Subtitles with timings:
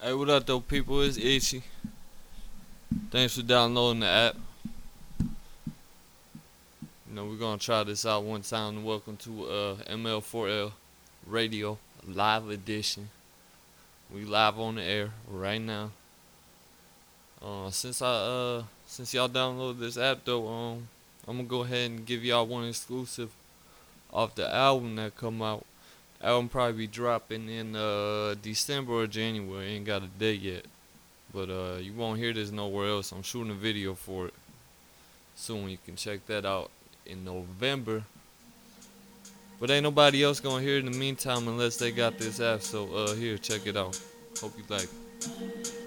[0.00, 1.02] Hey, what up, though, people?
[1.02, 1.60] It's Itchy.
[3.10, 4.36] Thanks for downloading the app.
[5.18, 5.26] You
[7.10, 8.84] know, we're gonna try this out one time.
[8.84, 10.70] Welcome to uh, ML4L
[11.26, 13.08] Radio Live Edition.
[14.14, 15.90] We live on the air right now.
[17.42, 20.88] Uh, since I uh, since y'all downloaded this app, though, um,
[21.26, 23.32] I'm gonna go ahead and give y'all one exclusive
[24.12, 25.66] off the album that come out.
[26.20, 29.68] Album probably be dropping in uh December or January.
[29.68, 30.64] Ain't got a date yet,
[31.32, 33.12] but uh you won't hear this nowhere else.
[33.12, 34.34] I'm shooting a video for it
[35.36, 35.68] soon.
[35.68, 36.70] You can check that out
[37.06, 38.02] in November.
[39.60, 42.62] But ain't nobody else gonna hear it in the meantime unless they got this app.
[42.62, 44.00] So uh here, check it out.
[44.40, 44.84] Hope you like.
[44.84, 45.78] it.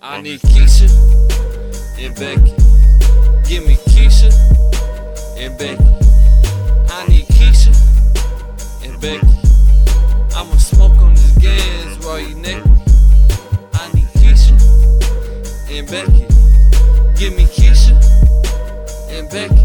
[0.00, 0.88] I need Keisha
[1.98, 2.65] and Becky.
[5.58, 5.80] And.
[6.90, 7.72] I need Keisha
[8.84, 9.26] and Becky.
[10.36, 12.70] I'ma smoke on this gas while you naked.
[13.72, 14.52] I need Keisha
[15.70, 16.26] and Becky.
[17.18, 17.94] Give me Keisha
[19.08, 19.64] and Becky.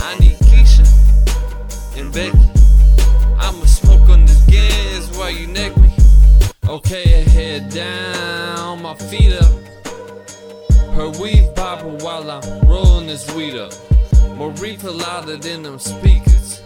[0.00, 0.86] I need Keisha
[1.98, 2.38] and Becky.
[3.38, 5.94] I'ma smoke on this gas while you neck me.
[6.66, 9.52] Okay, head down, my feet up.
[10.94, 13.74] Her weave poppin' while I'm rolling this weed up.
[14.36, 16.60] More reefer louder than them speakers.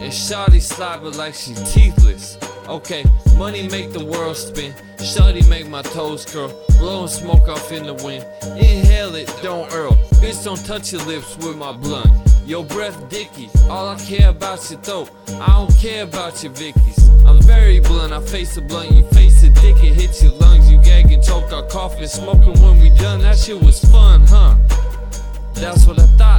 [0.00, 2.38] And Shawty slobber like she teethless.
[2.68, 3.04] Okay,
[3.36, 4.72] money make the world spin.
[4.96, 6.50] Shawty make my toes curl.
[6.78, 8.24] Blowing smoke off in the wind.
[8.58, 9.92] Inhale it, don't earl.
[10.22, 12.10] Bitch, don't touch your lips with my blunt.
[12.46, 13.50] Your breath dicky.
[13.68, 15.10] All I care about your throat.
[15.28, 17.26] I don't care about your Vickies.
[17.26, 18.12] I'm very blunt.
[18.12, 18.90] I face a blunt.
[18.90, 19.76] You face a dick.
[19.84, 20.70] It hits your lungs.
[20.70, 21.52] You gag and choke.
[21.52, 23.20] I cough and smoking when we done.
[23.20, 24.56] That shit was fun, huh?
[25.54, 26.33] That's what I thought.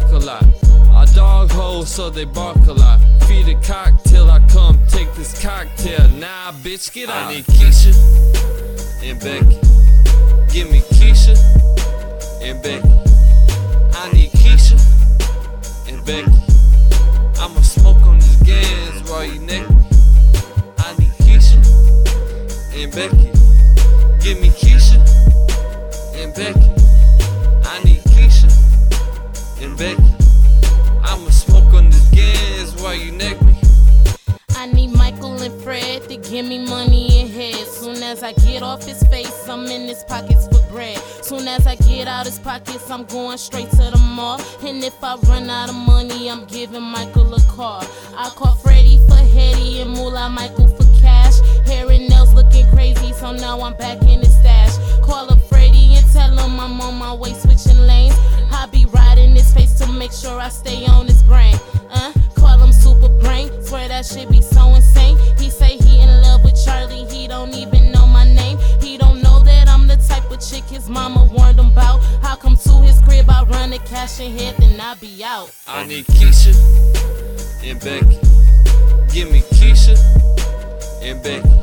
[0.00, 0.44] Talk a lot.
[0.94, 2.98] I dog holes, so they bark a lot.
[3.26, 6.08] Feed a cocktail, I come take this cocktail.
[6.18, 7.26] Nah, bitch, get out.
[7.26, 7.92] I need Keisha
[9.02, 9.58] and Becky.
[10.52, 11.36] Give me Keisha
[12.42, 12.88] and Becky.
[14.00, 14.78] I need Keisha
[15.88, 16.40] and Becky.
[17.38, 19.76] I'ma smoke on this gas while you naked.
[20.78, 21.58] I need Keisha
[22.78, 23.28] and Becky.
[24.24, 24.98] Give me Keisha
[26.16, 26.70] and Becky.
[27.64, 28.01] I need
[29.62, 30.02] and Becky.
[31.04, 33.54] I'ma smoke on this gas while you neck me.
[34.56, 37.66] I need Michael and Fred to give me money and head.
[37.66, 40.98] Soon as I get off his face, I'm in his pockets for bread.
[41.22, 44.40] Soon as I get out his pockets, I'm going straight to the mall.
[44.62, 47.84] And if I run out of money, I'm giving Michael a call.
[48.16, 51.38] I call Freddie for Hetty and Moolah Michael for cash.
[51.66, 54.76] Hair and nails looking crazy, so now I'm back in the stash.
[55.02, 55.41] Call up
[60.42, 61.54] I stay on his brain.
[61.88, 63.48] Uh, call him super brain.
[63.62, 65.16] Swear that shit be so insane.
[65.38, 68.58] He say he in love with Charlie, he don't even know my name.
[68.80, 72.02] He don't know that I'm the type of chick his mama warned him about.
[72.24, 75.52] I come to his crib, I run the cash and hit, then I be out.
[75.68, 76.52] I need Keisha
[77.62, 78.18] and Becky.
[79.14, 79.96] Give me Keisha
[81.04, 81.61] and Becky.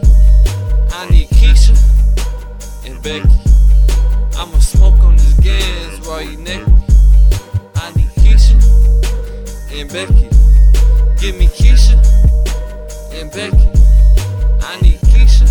[14.61, 15.47] I need Keisha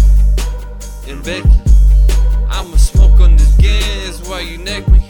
[1.09, 1.49] and Becky.
[2.51, 5.03] I'ma smoke on this gas while you neck me.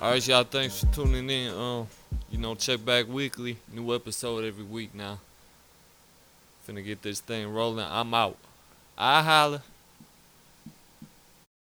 [0.00, 0.44] Alright, y'all.
[0.44, 1.54] Thanks for tuning in.
[1.54, 1.86] Um,
[2.30, 3.56] you know, check back weekly.
[3.72, 5.18] New episode every week now.
[6.68, 7.86] Finna get this thing rolling.
[7.88, 8.36] I'm out.
[8.98, 9.62] I holla.